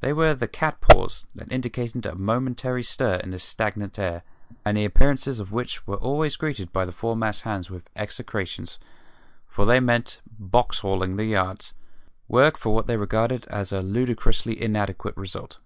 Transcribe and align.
They 0.00 0.12
were 0.12 0.34
the 0.34 0.48
"cats 0.48 0.78
paws" 0.80 1.26
that 1.36 1.52
indicated 1.52 2.04
a 2.04 2.16
momentary 2.16 2.82
stir 2.82 3.18
in 3.22 3.30
the 3.30 3.38
stagnant 3.38 3.96
air, 3.96 4.24
and 4.64 4.76
the 4.76 4.84
appearances 4.84 5.38
of 5.38 5.52
which 5.52 5.86
were 5.86 5.98
always 5.98 6.34
greeted 6.34 6.72
by 6.72 6.84
the 6.84 6.90
foremast 6.90 7.42
hands 7.42 7.70
with 7.70 7.88
execrations, 7.94 8.80
for 9.46 9.66
they 9.66 9.78
meant 9.78 10.20
"box 10.36 10.80
hauling" 10.80 11.14
the 11.14 11.26
yards 11.26 11.74
work 12.26 12.58
for 12.58 12.74
what 12.74 12.88
they 12.88 12.96
regarded 12.96 13.46
as 13.50 13.70
a 13.70 13.80
ludicrously 13.80 14.60
inadequate 14.60 15.16
result. 15.16 15.60